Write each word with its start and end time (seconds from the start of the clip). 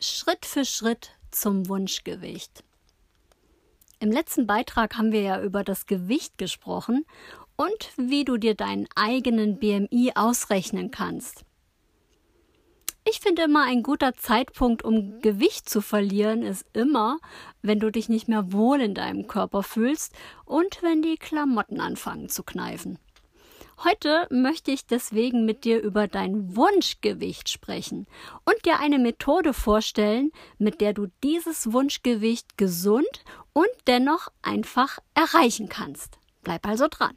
Schritt 0.00 0.46
für 0.46 0.64
Schritt 0.64 1.10
zum 1.30 1.68
Wunschgewicht. 1.68 2.64
Im 4.00 4.10
letzten 4.10 4.46
Beitrag 4.46 4.96
haben 4.96 5.12
wir 5.12 5.20
ja 5.20 5.42
über 5.42 5.62
das 5.62 5.84
Gewicht 5.84 6.38
gesprochen 6.38 7.04
und 7.56 7.92
wie 7.96 8.24
du 8.24 8.38
dir 8.38 8.54
deinen 8.54 8.88
eigenen 8.94 9.58
BMI 9.58 10.12
ausrechnen 10.14 10.90
kannst. 10.90 11.44
Ich 13.04 13.18
finde 13.18 13.42
immer 13.42 13.64
ein 13.64 13.82
guter 13.82 14.14
Zeitpunkt, 14.14 14.84
um 14.84 15.20
Gewicht 15.20 15.68
zu 15.68 15.80
verlieren, 15.80 16.42
ist 16.42 16.64
immer, 16.72 17.18
wenn 17.60 17.80
du 17.80 17.90
dich 17.90 18.08
nicht 18.08 18.28
mehr 18.28 18.52
wohl 18.52 18.80
in 18.80 18.94
deinem 18.94 19.26
Körper 19.26 19.64
fühlst 19.64 20.12
und 20.44 20.82
wenn 20.82 21.02
die 21.02 21.16
Klamotten 21.16 21.80
anfangen 21.80 22.28
zu 22.28 22.44
kneifen. 22.44 22.98
Heute 23.82 24.28
möchte 24.30 24.70
ich 24.70 24.86
deswegen 24.86 25.44
mit 25.44 25.64
dir 25.64 25.82
über 25.82 26.06
dein 26.06 26.54
Wunschgewicht 26.54 27.48
sprechen 27.48 28.06
und 28.44 28.64
dir 28.64 28.78
eine 28.78 29.00
Methode 29.00 29.52
vorstellen, 29.52 30.30
mit 30.58 30.80
der 30.80 30.92
du 30.92 31.08
dieses 31.24 31.72
Wunschgewicht 31.72 32.56
gesund 32.56 33.24
und 33.52 33.66
dennoch 33.88 34.28
einfach 34.42 35.00
erreichen 35.14 35.68
kannst. 35.68 36.18
Bleib 36.42 36.64
also 36.68 36.86
dran. 36.88 37.16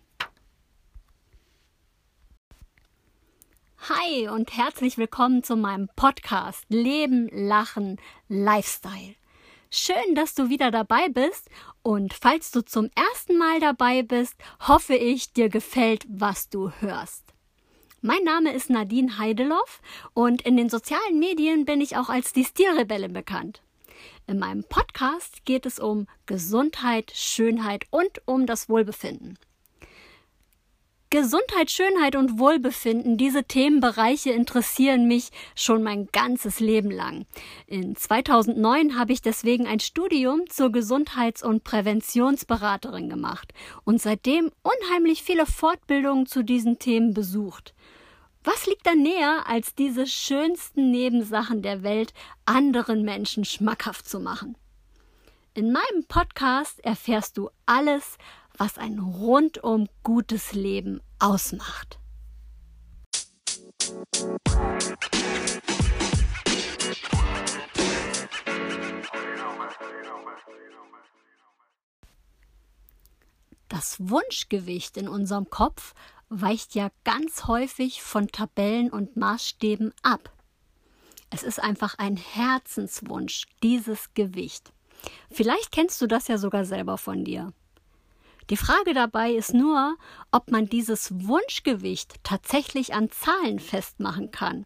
Hi 3.87 4.27
und 4.29 4.57
herzlich 4.57 4.97
willkommen 4.97 5.43
zu 5.43 5.55
meinem 5.55 5.89
Podcast 5.95 6.65
Leben, 6.69 7.29
Lachen, 7.31 8.01
Lifestyle. 8.27 9.13
Schön, 9.69 10.15
dass 10.15 10.33
du 10.33 10.49
wieder 10.49 10.71
dabei 10.71 11.07
bist 11.09 11.51
und 11.83 12.15
falls 12.15 12.49
du 12.49 12.65
zum 12.65 12.89
ersten 12.95 13.37
Mal 13.37 13.59
dabei 13.59 14.01
bist, 14.01 14.33
hoffe 14.67 14.95
ich, 14.95 15.33
dir 15.33 15.49
gefällt, 15.49 16.03
was 16.09 16.49
du 16.49 16.71
hörst. 16.79 17.25
Mein 18.01 18.23
Name 18.23 18.53
ist 18.53 18.71
Nadine 18.71 19.19
Heideloff 19.19 19.83
und 20.15 20.41
in 20.41 20.57
den 20.57 20.69
sozialen 20.69 21.19
Medien 21.19 21.65
bin 21.65 21.79
ich 21.79 21.95
auch 21.95 22.09
als 22.09 22.33
die 22.33 22.45
Stilrebelle 22.45 23.09
bekannt. 23.09 23.61
In 24.25 24.39
meinem 24.39 24.63
Podcast 24.63 25.45
geht 25.45 25.67
es 25.67 25.77
um 25.77 26.07
Gesundheit, 26.25 27.11
Schönheit 27.13 27.85
und 27.91 28.19
um 28.25 28.47
das 28.47 28.67
Wohlbefinden. 28.67 29.37
Gesundheit, 31.15 31.71
Schönheit 31.71 32.17
und 32.17 32.39
Wohlbefinden, 32.39 33.15
diese 33.15 33.45
Themenbereiche 33.45 34.31
interessieren 34.31 35.07
mich 35.07 35.29
schon 35.55 35.81
mein 35.81 36.07
ganzes 36.07 36.59
Leben 36.59 36.91
lang. 36.91 37.25
In 37.67 37.95
2009 37.95 38.99
habe 38.99 39.13
ich 39.13 39.21
deswegen 39.21 39.65
ein 39.65 39.79
Studium 39.79 40.41
zur 40.49 40.73
Gesundheits- 40.73 41.41
und 41.41 41.63
Präventionsberaterin 41.63 43.09
gemacht 43.09 43.53
und 43.85 44.01
seitdem 44.01 44.51
unheimlich 44.61 45.23
viele 45.23 45.45
Fortbildungen 45.45 46.25
zu 46.25 46.43
diesen 46.43 46.79
Themen 46.79 47.13
besucht. 47.13 47.73
Was 48.43 48.65
liegt 48.65 48.85
da 48.85 48.93
näher, 48.93 49.45
als 49.47 49.73
diese 49.73 50.07
schönsten 50.07 50.91
Nebensachen 50.91 51.61
der 51.61 51.81
Welt 51.81 52.13
anderen 52.43 53.03
Menschen 53.03 53.45
schmackhaft 53.45 54.05
zu 54.05 54.19
machen? 54.19 54.57
In 55.53 55.71
meinem 55.71 56.03
Podcast 56.09 56.83
erfährst 56.83 57.37
du 57.37 57.49
alles, 57.65 58.17
was 58.57 58.77
ein 58.77 58.99
rundum 58.99 59.87
gutes 60.03 60.53
Leben 60.53 61.01
ausmacht. 61.19 61.99
Das 73.67 73.97
Wunschgewicht 73.99 74.95
in 74.97 75.07
unserem 75.07 75.49
Kopf 75.49 75.93
weicht 76.29 76.75
ja 76.75 76.89
ganz 77.03 77.45
häufig 77.47 78.01
von 78.01 78.27
Tabellen 78.27 78.89
und 78.89 79.17
Maßstäben 79.17 79.93
ab. 80.01 80.31
Es 81.29 81.43
ist 81.43 81.61
einfach 81.61 81.97
ein 81.97 82.15
Herzenswunsch, 82.15 83.47
dieses 83.63 84.13
Gewicht. 84.13 84.71
Vielleicht 85.29 85.71
kennst 85.71 86.01
du 86.01 86.07
das 86.07 86.27
ja 86.27 86.37
sogar 86.37 86.65
selber 86.65 86.97
von 86.97 87.25
dir. 87.25 87.53
Die 88.49 88.57
Frage 88.57 88.93
dabei 88.93 89.31
ist 89.31 89.53
nur, 89.53 89.95
ob 90.31 90.51
man 90.51 90.67
dieses 90.67 91.11
Wunschgewicht 91.25 92.15
tatsächlich 92.23 92.93
an 92.93 93.09
Zahlen 93.09 93.59
festmachen 93.59 94.29
kann 94.31 94.65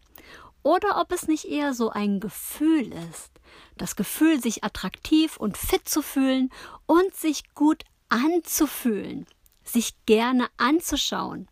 oder 0.62 1.00
ob 1.00 1.12
es 1.12 1.28
nicht 1.28 1.46
eher 1.46 1.72
so 1.72 1.90
ein 1.90 2.20
Gefühl 2.20 2.92
ist. 3.10 3.30
Das 3.78 3.96
Gefühl, 3.96 4.40
sich 4.40 4.64
attraktiv 4.64 5.36
und 5.38 5.56
fit 5.56 5.88
zu 5.88 6.02
fühlen 6.02 6.50
und 6.86 7.14
sich 7.14 7.54
gut 7.54 7.84
anzufühlen, 8.10 9.26
sich 9.64 9.94
gerne 10.04 10.48
anzuschauen. 10.58 11.48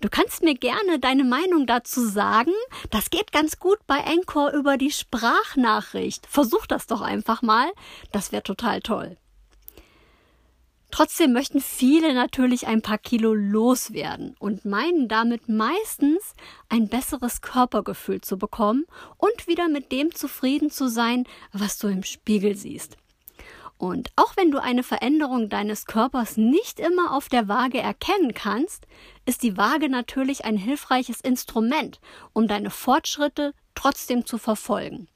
Du 0.00 0.08
kannst 0.08 0.42
mir 0.42 0.54
gerne 0.54 0.98
deine 1.00 1.24
Meinung 1.24 1.66
dazu 1.66 2.06
sagen. 2.06 2.52
Das 2.90 3.10
geht 3.10 3.32
ganz 3.32 3.58
gut 3.58 3.78
bei 3.86 3.98
Encore 3.98 4.54
über 4.54 4.76
die 4.76 4.90
Sprachnachricht. 4.90 6.26
Versuch 6.26 6.66
das 6.66 6.86
doch 6.86 7.00
einfach 7.00 7.42
mal. 7.42 7.72
Das 8.12 8.32
wäre 8.32 8.42
total 8.42 8.80
toll. 8.82 9.16
Trotzdem 10.92 11.32
möchten 11.32 11.60
viele 11.60 12.12
natürlich 12.12 12.66
ein 12.66 12.82
paar 12.82 12.98
Kilo 12.98 13.32
loswerden 13.32 14.36
und 14.38 14.66
meinen 14.66 15.08
damit 15.08 15.48
meistens 15.48 16.34
ein 16.68 16.88
besseres 16.88 17.40
Körpergefühl 17.40 18.20
zu 18.20 18.36
bekommen 18.36 18.84
und 19.16 19.46
wieder 19.46 19.68
mit 19.68 19.90
dem 19.90 20.14
zufrieden 20.14 20.70
zu 20.70 20.88
sein, 20.88 21.24
was 21.50 21.78
du 21.78 21.88
im 21.88 22.02
Spiegel 22.02 22.56
siehst. 22.56 22.98
Und 23.78 24.10
auch 24.16 24.36
wenn 24.36 24.50
du 24.50 24.62
eine 24.62 24.82
Veränderung 24.82 25.48
deines 25.48 25.86
Körpers 25.86 26.36
nicht 26.36 26.78
immer 26.78 27.16
auf 27.16 27.30
der 27.30 27.48
Waage 27.48 27.78
erkennen 27.78 28.34
kannst, 28.34 28.86
ist 29.24 29.42
die 29.42 29.56
Waage 29.56 29.88
natürlich 29.88 30.44
ein 30.44 30.58
hilfreiches 30.58 31.22
Instrument, 31.22 32.00
um 32.34 32.46
deine 32.46 32.70
Fortschritte 32.70 33.54
trotzdem 33.74 34.26
zu 34.26 34.36
verfolgen. 34.36 35.08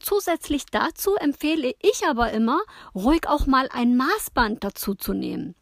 Zusätzlich 0.00 0.64
dazu 0.66 1.14
empfehle 1.16 1.74
ich 1.80 2.06
aber 2.08 2.32
immer, 2.32 2.60
ruhig 2.94 3.28
auch 3.28 3.46
mal 3.46 3.68
ein 3.70 3.96
Maßband 3.96 4.64
dazu 4.64 4.94
zu 4.94 5.12
nehmen. 5.12 5.54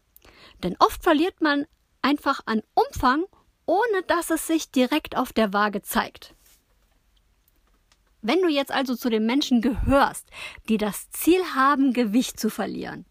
Denn 0.63 0.77
oft 0.79 1.03
verliert 1.03 1.41
man 1.41 1.67
einfach 2.03 2.41
an 2.47 2.63
Umfang, 2.75 3.25
ohne 3.67 4.03
dass 4.07 4.31
es 4.31 4.47
sich 4.47 4.71
direkt 4.71 5.17
auf 5.17 5.33
der 5.33 5.53
Waage 5.53 5.83
zeigt. 5.83 6.35
Wenn 8.23 8.41
du 8.41 8.49
jetzt 8.49 8.73
also 8.73 8.95
zu 8.95 9.11
den 9.11 9.27
Menschen 9.27 9.61
gehörst, 9.61 10.29
die 10.69 10.79
das 10.79 11.11
Ziel 11.11 11.41
haben, 11.55 11.93
Gewicht 11.93 12.39
zu 12.39 12.49
verlieren, 12.49 13.07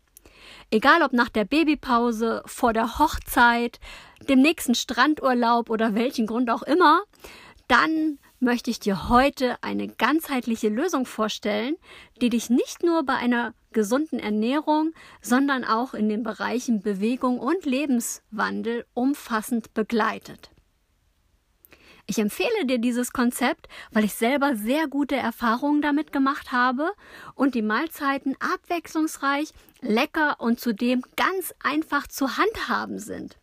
egal 0.72 1.02
ob 1.02 1.14
nach 1.14 1.30
der 1.30 1.46
Babypause, 1.46 2.42
vor 2.46 2.74
der 2.74 3.00
Hochzeit, 3.00 3.80
dem 4.30 4.42
nächsten 4.42 4.76
Strandurlaub 4.76 5.70
oder 5.70 5.94
welchen 5.94 6.26
Grund 6.26 6.50
auch 6.50 6.64
immer, 6.64 7.04
dann 7.68 8.20
möchte 8.40 8.70
ich 8.70 8.80
dir 8.80 9.10
heute 9.10 9.62
eine 9.64 9.88
ganzheitliche 9.88 10.70
Lösung 10.70 11.06
vorstellen, 11.06 11.76
die 12.22 12.30
dich 12.30 12.50
nicht 12.50 12.84
nur 12.84 13.04
bei 13.04 13.16
einer 13.16 13.54
gesunden 13.72 14.20
Ernährung, 14.20 14.94
sondern 15.22 15.64
auch 15.64 15.94
in 15.94 16.10
den 16.10 16.24
Bereichen 16.24 16.82
Bewegung 16.82 17.40
und 17.40 17.66
Lebenswandel 17.66 18.86
umfassend 18.94 19.74
begleitet. 19.74 20.52
Ich 22.10 22.20
empfehle 22.20 22.66
dir 22.66 22.78
dieses 22.78 23.12
Konzept, 23.12 23.68
weil 23.92 24.06
ich 24.06 24.14
selber 24.14 24.56
sehr 24.56 24.88
gute 24.88 25.18
Erfahrungen 25.18 25.82
damit 25.82 26.14
gemacht 26.14 26.54
habe 26.54 26.94
und 27.36 27.54
die 27.54 27.62
Mahlzeiten 27.62 28.38
abwechslungsreich, 28.40 29.52
lecker 29.82 30.38
und 30.40 30.60
zudem 30.60 31.04
ganz 31.18 31.54
einfach 31.62 32.08
zu 32.08 32.38
handhaben 32.38 33.00
sind. 33.00 33.38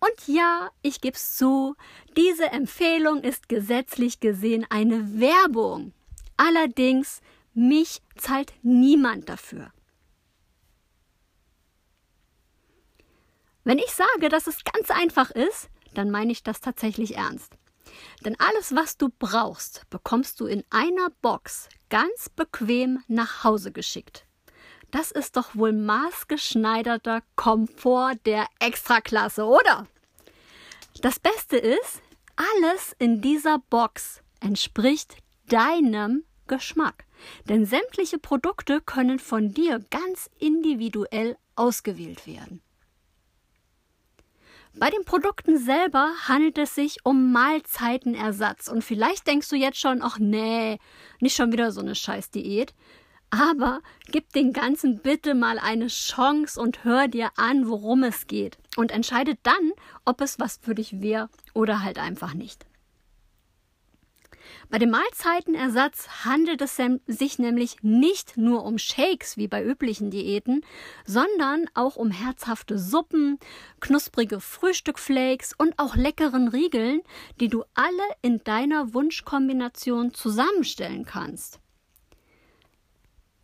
Und 0.00 0.28
ja, 0.28 0.70
ich 0.82 1.00
gebe 1.00 1.16
es 1.16 1.36
zu, 1.36 1.74
diese 2.16 2.46
Empfehlung 2.46 3.22
ist 3.22 3.48
gesetzlich 3.48 4.20
gesehen 4.20 4.66
eine 4.70 5.20
Werbung. 5.20 5.92
Allerdings, 6.36 7.20
mich 7.52 8.00
zahlt 8.16 8.52
niemand 8.62 9.28
dafür. 9.28 9.72
Wenn 13.64 13.78
ich 13.78 13.90
sage, 13.92 14.28
dass 14.28 14.46
es 14.46 14.62
ganz 14.64 14.90
einfach 14.90 15.30
ist, 15.30 15.68
dann 15.94 16.10
meine 16.10 16.32
ich 16.32 16.42
das 16.42 16.60
tatsächlich 16.60 17.16
ernst. 17.16 17.58
Denn 18.24 18.38
alles, 18.38 18.74
was 18.74 18.96
du 18.96 19.08
brauchst, 19.18 19.88
bekommst 19.90 20.40
du 20.40 20.46
in 20.46 20.64
einer 20.70 21.10
Box 21.22 21.68
ganz 21.90 22.28
bequem 22.28 23.02
nach 23.08 23.44
Hause 23.44 23.72
geschickt. 23.72 24.27
Das 24.90 25.10
ist 25.10 25.36
doch 25.36 25.54
wohl 25.54 25.72
maßgeschneiderter 25.72 27.22
Komfort 27.36 28.16
der 28.24 28.46
Extraklasse, 28.58 29.44
oder? 29.44 29.86
Das 31.02 31.20
Beste 31.20 31.58
ist, 31.58 32.00
alles 32.36 32.96
in 32.98 33.20
dieser 33.20 33.58
Box 33.70 34.22
entspricht 34.40 35.16
deinem 35.48 36.24
Geschmack. 36.46 37.04
Denn 37.48 37.66
sämtliche 37.66 38.18
Produkte 38.18 38.80
können 38.80 39.18
von 39.18 39.52
dir 39.52 39.84
ganz 39.90 40.30
individuell 40.38 41.36
ausgewählt 41.56 42.26
werden. 42.26 42.62
Bei 44.74 44.90
den 44.90 45.04
Produkten 45.04 45.58
selber 45.58 46.12
handelt 46.28 46.56
es 46.56 46.74
sich 46.76 47.04
um 47.04 47.32
Mahlzeitenersatz. 47.32 48.68
Und 48.68 48.84
vielleicht 48.84 49.26
denkst 49.26 49.48
du 49.48 49.56
jetzt 49.56 49.80
schon, 49.80 50.02
ach 50.02 50.18
nee, 50.20 50.78
nicht 51.20 51.34
schon 51.34 51.52
wieder 51.52 51.72
so 51.72 51.80
eine 51.80 51.96
Scheißdiät. 51.96 52.74
Aber 53.30 53.80
gib 54.10 54.32
den 54.32 54.52
Ganzen 54.52 55.00
bitte 55.00 55.34
mal 55.34 55.58
eine 55.58 55.88
Chance 55.88 56.60
und 56.60 56.84
hör 56.84 57.08
dir 57.08 57.30
an, 57.36 57.68
worum 57.68 58.02
es 58.02 58.26
geht. 58.26 58.58
Und 58.76 58.90
entscheide 58.90 59.36
dann, 59.42 59.72
ob 60.04 60.20
es 60.20 60.38
was 60.38 60.58
für 60.62 60.74
dich 60.74 61.00
wäre 61.02 61.28
oder 61.52 61.82
halt 61.82 61.98
einfach 61.98 62.32
nicht. 62.32 62.64
Bei 64.70 64.78
dem 64.78 64.90
Mahlzeitenersatz 64.90 66.24
handelt 66.24 66.60
es 66.60 66.78
sich 67.06 67.38
nämlich 67.38 67.76
nicht 67.82 68.36
nur 68.36 68.64
um 68.64 68.78
Shakes 68.78 69.36
wie 69.36 69.48
bei 69.48 69.64
üblichen 69.64 70.10
Diäten, 70.10 70.62
sondern 71.06 71.66
auch 71.74 71.96
um 71.96 72.10
herzhafte 72.10 72.78
Suppen, 72.78 73.38
knusprige 73.80 74.40
Frühstückflakes 74.40 75.54
und 75.56 75.78
auch 75.78 75.96
leckeren 75.96 76.48
Riegeln, 76.48 77.00
die 77.40 77.48
du 77.48 77.64
alle 77.74 77.92
in 78.20 78.42
deiner 78.44 78.92
Wunschkombination 78.92 80.12
zusammenstellen 80.12 81.06
kannst. 81.06 81.60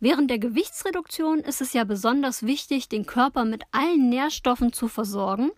Während 0.05 0.29
der 0.29 0.37
Gewichtsreduktion 0.37 1.39
ist 1.39 1.61
es 1.61 1.73
ja 1.73 1.83
besonders 1.83 2.43
wichtig, 2.43 2.89
den 2.89 3.07
Körper 3.07 3.43
mit 3.43 3.63
allen 3.71 4.07
Nährstoffen 4.07 4.71
zu 4.71 4.87
versorgen 4.87 5.49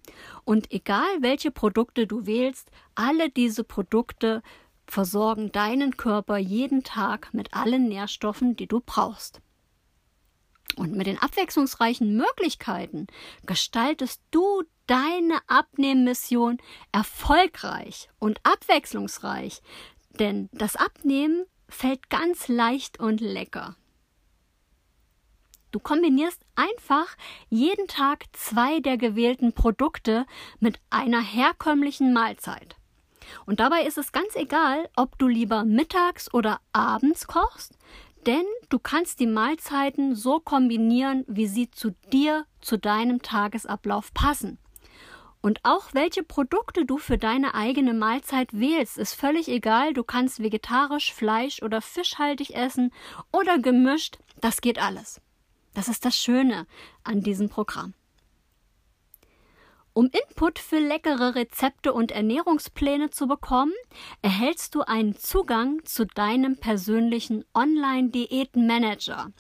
und 0.46 0.72
egal 0.72 1.04
welche 1.20 1.52
Produkte 1.52 2.08
du 2.08 2.26
wählst, 2.26 2.72
alle 2.96 3.30
diese 3.30 3.66
Produkte 3.66 4.42
versorgen 4.86 5.52
deinen 5.52 5.98
Körper 5.98 6.38
jeden 6.38 6.86
Tag 6.86 7.34
mit 7.34 7.54
allen 7.54 7.90
Nährstoffen, 7.90 8.56
die 8.56 8.68
du 8.68 8.80
brauchst. 8.80 9.42
Und 10.78 10.96
mit 10.96 11.08
den 11.08 11.18
abwechslungsreichen 11.18 12.16
Möglichkeiten 12.16 13.08
gestaltest 13.46 14.22
du 14.32 14.64
deine 14.86 15.40
Abnehmmission 15.48 16.58
erfolgreich 16.94 18.08
und 18.18 18.40
abwechslungsreich, 18.44 19.62
denn 20.22 20.48
das 20.54 20.78
Abnehmen 20.78 21.44
fällt 21.68 22.10
ganz 22.10 22.48
leicht 22.48 23.02
und 23.02 23.20
lecker. 23.20 23.76
Du 25.78 25.84
kombinierst 25.84 26.42
einfach 26.56 27.16
jeden 27.50 27.88
Tag 27.88 28.24
zwei 28.34 28.80
der 28.80 28.98
gewählten 28.98 29.54
Produkte 29.54 30.26
mit 30.60 30.80
einer 30.90 31.22
herkömmlichen 31.22 32.14
Mahlzeit. 32.14 32.76
Und 33.46 33.60
dabei 33.60 33.84
ist 33.84 34.00
es 34.00 34.12
ganz 34.12 34.36
egal, 34.36 34.90
ob 34.96 35.20
du 35.20 35.28
lieber 35.28 35.64
mittags 35.66 36.34
oder 36.34 36.62
abends 36.74 37.28
kochst, 37.28 37.78
denn 38.26 38.44
du 38.70 38.80
kannst 38.80 39.20
die 39.20 39.28
Mahlzeiten 39.28 40.16
so 40.16 40.40
kombinieren, 40.40 41.26
wie 41.28 41.46
sie 41.46 41.70
zu 41.70 41.92
dir, 42.12 42.48
zu 42.60 42.80
deinem 42.80 43.22
Tagesablauf 43.22 44.12
passen. 44.16 44.58
Und 45.42 45.60
auch 45.62 45.94
welche 45.94 46.24
Produkte 46.24 46.86
du 46.86 46.98
für 46.98 47.20
deine 47.20 47.54
eigene 47.54 47.94
Mahlzeit 47.94 48.52
wählst, 48.52 48.98
ist 48.98 49.14
völlig 49.14 49.48
egal. 49.48 49.94
Du 49.94 50.04
kannst 50.04 50.42
vegetarisch, 50.42 51.14
Fleisch 51.14 51.62
oder 51.62 51.84
fischhaltig 51.84 52.56
essen 52.56 52.92
oder 53.32 53.60
gemischt, 53.60 54.18
das 54.42 54.60
geht 54.62 54.82
alles. 54.82 55.22
Das 55.78 55.90
ist 55.90 56.06
das 56.06 56.18
Schöne 56.18 56.66
an 57.04 57.22
diesem 57.22 57.50
Programm. 57.50 57.94
Um 59.94 60.08
Input 60.08 60.58
für 60.58 60.80
leckere 60.80 61.36
Rezepte 61.36 61.94
und 61.94 62.12
Ernährungspläne 62.12 63.12
zu 63.12 63.28
bekommen, 63.28 63.74
erhältst 64.24 64.74
du 64.74 64.82
einen 64.82 65.16
Zugang 65.18 65.86
zu 65.86 66.08
deinem 66.08 66.58
persönlichen 66.58 67.46
Online-Diätenmanager. 67.54 69.32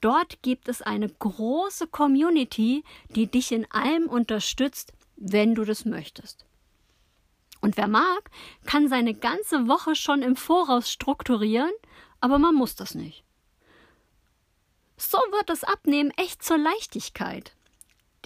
Dort 0.00 0.42
gibt 0.42 0.66
es 0.66 0.82
eine 0.82 1.08
große 1.08 1.86
Community, 1.86 2.82
die 3.14 3.28
dich 3.28 3.52
in 3.52 3.70
allem 3.70 4.08
unterstützt, 4.08 4.92
wenn 5.14 5.54
du 5.54 5.64
das 5.64 5.84
möchtest. 5.84 6.46
Und 7.60 7.76
wer 7.76 7.86
mag, 7.86 8.28
kann 8.66 8.88
seine 8.88 9.14
ganze 9.14 9.68
Woche 9.68 9.94
schon 9.94 10.22
im 10.22 10.34
Voraus 10.34 10.90
strukturieren, 10.90 11.70
aber 12.20 12.40
man 12.40 12.56
muss 12.56 12.74
das 12.74 12.96
nicht. 12.96 13.24
So 15.02 15.16
wird 15.32 15.48
das 15.48 15.64
Abnehmen 15.64 16.12
echt 16.18 16.44
zur 16.44 16.58
Leichtigkeit. 16.58 17.52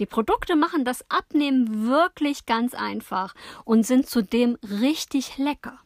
Die 0.01 0.05
Produkte 0.05 0.57
machen 0.57 0.83
das 0.83 1.09
Abnehmen 1.09 1.87
wirklich 1.87 2.45
ganz 2.45 2.73
einfach 2.73 3.33
und 3.63 3.85
sind 3.85 4.09
zudem 4.09 4.57
richtig 4.61 5.37
lecker. 5.37 5.79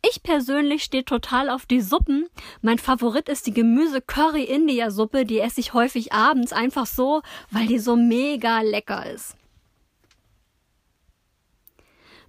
Ich 0.00 0.22
persönlich 0.22 0.82
stehe 0.82 1.04
total 1.04 1.50
auf 1.50 1.66
die 1.66 1.82
Suppen. 1.82 2.26
Mein 2.62 2.78
Favorit 2.78 3.28
ist 3.28 3.46
die 3.46 3.52
Gemüse-Curry-India-Suppe. 3.52 5.26
Die 5.26 5.40
esse 5.40 5.60
ich 5.60 5.74
häufig 5.74 6.10
abends 6.14 6.54
einfach 6.54 6.86
so, 6.86 7.20
weil 7.50 7.66
die 7.66 7.78
so 7.78 7.94
mega 7.94 8.62
lecker 8.62 9.10
ist. 9.10 9.36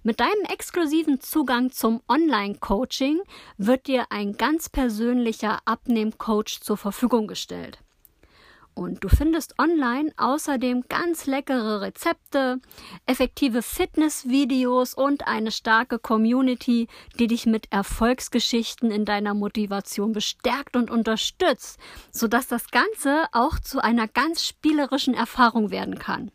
Mit 0.02 0.18
deinem 0.20 0.44
exklusiven 0.48 1.20
Zugang 1.20 1.72
zum 1.72 2.00
Online-Coaching 2.08 3.20
wird 3.58 3.86
dir 3.86 4.06
ein 4.08 4.32
ganz 4.32 4.70
persönlicher 4.70 5.58
Abnehm-Coach 5.66 6.60
zur 6.60 6.78
Verfügung 6.78 7.26
gestellt. 7.26 7.78
Und 8.72 9.04
du 9.04 9.10
findest 9.10 9.58
online 9.58 10.10
außerdem 10.16 10.84
ganz 10.88 11.26
leckere 11.26 11.82
Rezepte, 11.82 12.60
effektive 13.04 13.60
Fitnessvideos 13.60 14.94
und 14.94 15.26
eine 15.26 15.50
starke 15.50 15.98
Community, 15.98 16.88
die 17.18 17.26
dich 17.26 17.44
mit 17.44 17.70
Erfolgsgeschichten 17.70 18.90
in 18.90 19.04
deiner 19.04 19.34
Motivation 19.34 20.12
bestärkt 20.12 20.76
und 20.76 20.90
unterstützt, 20.90 21.78
sodass 22.10 22.46
das 22.46 22.70
Ganze 22.70 23.26
auch 23.32 23.58
zu 23.58 23.80
einer 23.80 24.08
ganz 24.08 24.46
spielerischen 24.46 25.12
Erfahrung 25.12 25.70
werden 25.70 25.98
kann. 25.98 26.30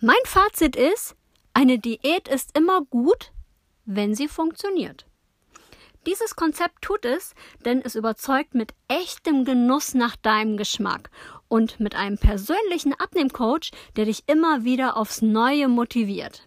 Mein 0.00 0.16
Fazit 0.24 0.74
ist, 0.74 1.14
eine 1.54 1.78
Diät 1.78 2.28
ist 2.28 2.56
immer 2.56 2.82
gut, 2.82 3.32
wenn 3.84 4.14
sie 4.14 4.28
funktioniert. 4.28 5.06
Dieses 6.06 6.36
Konzept 6.36 6.82
tut 6.82 7.04
es, 7.06 7.34
denn 7.64 7.80
es 7.80 7.94
überzeugt 7.94 8.54
mit 8.54 8.74
echtem 8.88 9.44
Genuss 9.44 9.94
nach 9.94 10.16
deinem 10.16 10.56
Geschmack 10.56 11.10
und 11.48 11.80
mit 11.80 11.94
einem 11.94 12.18
persönlichen 12.18 12.92
Abnehmcoach, 12.92 13.70
der 13.96 14.04
dich 14.04 14.24
immer 14.26 14.64
wieder 14.64 14.96
aufs 14.96 15.22
Neue 15.22 15.68
motiviert. 15.68 16.46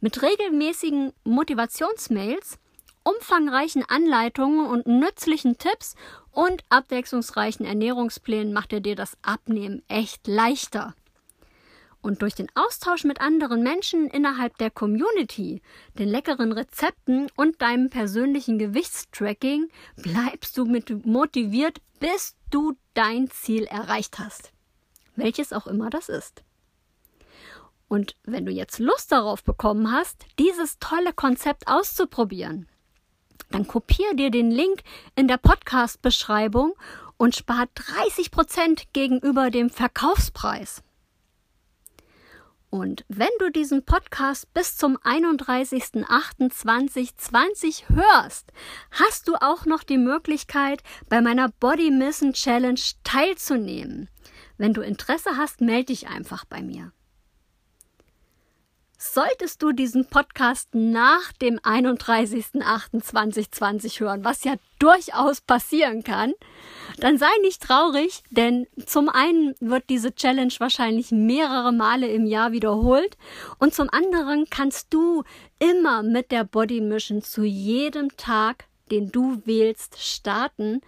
Mit 0.00 0.20
regelmäßigen 0.20 1.12
Motivationsmails, 1.24 2.58
umfangreichen 3.04 3.84
Anleitungen 3.88 4.66
und 4.66 4.86
nützlichen 4.86 5.56
Tipps 5.56 5.94
und 6.32 6.62
abwechslungsreichen 6.68 7.64
Ernährungsplänen 7.64 8.52
macht 8.52 8.72
er 8.72 8.80
dir 8.80 8.96
das 8.96 9.16
Abnehmen 9.22 9.82
echt 9.88 10.26
leichter. 10.26 10.94
Und 12.02 12.20
durch 12.20 12.34
den 12.34 12.48
Austausch 12.54 13.04
mit 13.04 13.20
anderen 13.20 13.62
Menschen 13.62 14.08
innerhalb 14.08 14.58
der 14.58 14.70
Community, 14.70 15.62
den 15.98 16.08
leckeren 16.08 16.52
Rezepten 16.52 17.28
und 17.36 17.62
deinem 17.62 17.90
persönlichen 17.90 18.58
Gewichtstracking 18.58 19.68
bleibst 19.96 20.58
du 20.58 20.64
motiviert, 20.64 21.80
bis 22.00 22.36
du 22.50 22.76
dein 22.94 23.30
Ziel 23.30 23.64
erreicht 23.64 24.18
hast. 24.18 24.52
Welches 25.14 25.52
auch 25.52 25.68
immer 25.68 25.90
das 25.90 26.08
ist. 26.08 26.42
Und 27.86 28.16
wenn 28.24 28.46
du 28.46 28.52
jetzt 28.52 28.80
Lust 28.80 29.12
darauf 29.12 29.44
bekommen 29.44 29.92
hast, 29.92 30.24
dieses 30.38 30.78
tolle 30.80 31.12
Konzept 31.12 31.68
auszuprobieren, 31.68 32.66
dann 33.50 33.68
kopier 33.68 34.14
dir 34.14 34.30
den 34.30 34.50
Link 34.50 34.82
in 35.14 35.28
der 35.28 35.36
Podcast-Beschreibung 35.36 36.74
und 37.16 37.36
spar 37.36 37.66
30 37.74 38.30
Prozent 38.30 38.92
gegenüber 38.92 39.50
dem 39.50 39.70
Verkaufspreis. 39.70 40.82
Und 42.72 43.04
wenn 43.08 43.28
du 43.38 43.50
diesen 43.50 43.84
Podcast 43.84 44.52
bis 44.54 44.78
zum 44.78 44.96
31.08.2020 44.96 47.90
hörst, 47.90 48.50
hast 48.92 49.28
du 49.28 49.34
auch 49.34 49.66
noch 49.66 49.82
die 49.82 49.98
Möglichkeit, 49.98 50.82
bei 51.10 51.20
meiner 51.20 51.50
Body 51.50 51.90
Mission 51.90 52.32
Challenge 52.32 52.80
teilzunehmen. 53.04 54.08
Wenn 54.56 54.72
du 54.72 54.80
Interesse 54.80 55.36
hast, 55.36 55.60
melde 55.60 55.92
dich 55.92 56.08
einfach 56.08 56.46
bei 56.46 56.62
mir. 56.62 56.92
Solltest 59.04 59.60
du 59.64 59.72
diesen 59.72 60.06
Podcast 60.06 60.68
nach 60.74 61.32
dem 61.32 61.58
31.08.2020 61.58 63.98
hören, 63.98 64.24
was 64.24 64.44
ja 64.44 64.54
durchaus 64.78 65.40
passieren 65.40 66.04
kann, 66.04 66.34
dann 66.98 67.18
sei 67.18 67.26
nicht 67.40 67.62
traurig, 67.62 68.22
denn 68.30 68.68
zum 68.86 69.08
einen 69.08 69.56
wird 69.58 69.90
diese 69.90 70.14
Challenge 70.14 70.54
wahrscheinlich 70.58 71.10
mehrere 71.10 71.72
Male 71.72 72.06
im 72.06 72.26
Jahr 72.26 72.52
wiederholt 72.52 73.16
und 73.58 73.74
zum 73.74 73.90
anderen 73.90 74.46
kannst 74.50 74.94
du 74.94 75.24
immer 75.58 76.04
mit 76.04 76.30
der 76.30 76.44
Body 76.44 76.80
Mission 76.80 77.22
zu 77.22 77.42
jedem 77.42 78.16
Tag, 78.16 78.66
den 78.92 79.10
du 79.10 79.42
wählst, 79.44 80.00
starten. 80.00 80.80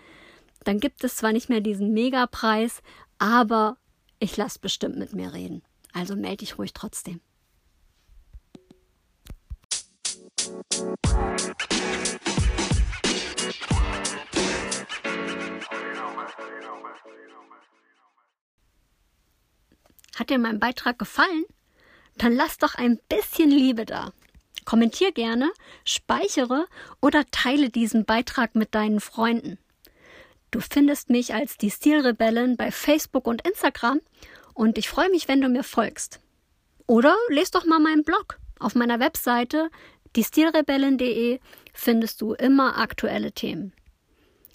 Dann 0.62 0.78
gibt 0.78 1.02
es 1.02 1.16
zwar 1.16 1.32
nicht 1.32 1.48
mehr 1.48 1.60
diesen 1.60 1.92
Megapreis, 1.92 2.80
aber 3.18 3.76
ich 4.20 4.36
lasse 4.36 4.60
bestimmt 4.60 4.98
mit 4.98 5.14
mir 5.14 5.32
reden. 5.32 5.64
Also 5.92 6.14
melde 6.14 6.36
dich 6.36 6.58
ruhig 6.58 6.74
trotzdem. 6.74 7.20
Hat 20.16 20.30
dir 20.30 20.38
mein 20.38 20.60
Beitrag 20.60 20.98
gefallen? 20.98 21.44
Dann 22.16 22.34
lass 22.34 22.58
doch 22.58 22.76
ein 22.76 23.00
bisschen 23.08 23.50
Liebe 23.50 23.84
da. 23.84 24.12
Kommentier 24.64 25.12
gerne, 25.12 25.52
speichere 25.84 26.66
oder 27.00 27.24
teile 27.30 27.68
diesen 27.68 28.04
Beitrag 28.04 28.54
mit 28.54 28.74
deinen 28.74 29.00
Freunden. 29.00 29.58
Du 30.50 30.60
findest 30.60 31.10
mich 31.10 31.34
als 31.34 31.58
die 31.58 31.70
Stilrebellen 31.70 32.56
bei 32.56 32.70
Facebook 32.70 33.26
und 33.26 33.46
Instagram 33.46 34.00
und 34.54 34.78
ich 34.78 34.88
freue 34.88 35.10
mich, 35.10 35.26
wenn 35.26 35.40
du 35.40 35.48
mir 35.48 35.64
folgst. 35.64 36.20
Oder 36.86 37.16
lest 37.28 37.54
doch 37.56 37.66
mal 37.66 37.80
meinen 37.80 38.04
Blog. 38.04 38.38
Auf 38.60 38.74
meiner 38.74 39.00
Webseite 39.00 39.68
diestilrebellen.de 40.16 41.40
findest 41.72 42.20
du 42.20 42.34
immer 42.34 42.78
aktuelle 42.78 43.32
Themen. 43.32 43.72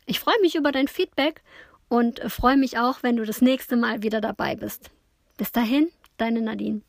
Ich 0.05 0.19
freue 0.19 0.39
mich 0.41 0.55
über 0.55 0.71
dein 0.71 0.87
Feedback 0.87 1.43
und 1.87 2.19
freue 2.31 2.57
mich 2.57 2.77
auch, 2.77 3.03
wenn 3.03 3.17
du 3.17 3.25
das 3.25 3.41
nächste 3.41 3.75
Mal 3.75 4.03
wieder 4.03 4.21
dabei 4.21 4.55
bist. 4.55 4.89
Bis 5.37 5.51
dahin, 5.51 5.89
deine 6.17 6.41
Nadine. 6.41 6.81